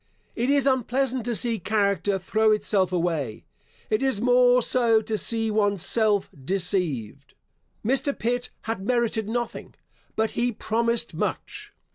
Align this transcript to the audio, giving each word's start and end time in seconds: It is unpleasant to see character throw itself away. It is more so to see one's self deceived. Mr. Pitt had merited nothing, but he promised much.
It 0.35 0.49
is 0.49 0.65
unpleasant 0.65 1.25
to 1.25 1.35
see 1.35 1.59
character 1.59 2.17
throw 2.17 2.51
itself 2.51 2.91
away. 2.91 3.45
It 3.91 4.01
is 4.01 4.19
more 4.19 4.63
so 4.63 4.99
to 4.99 5.15
see 5.15 5.51
one's 5.51 5.83
self 5.85 6.27
deceived. 6.43 7.35
Mr. 7.85 8.17
Pitt 8.17 8.49
had 8.61 8.81
merited 8.83 9.29
nothing, 9.29 9.75
but 10.15 10.31
he 10.31 10.51
promised 10.53 11.13
much. 11.13 11.71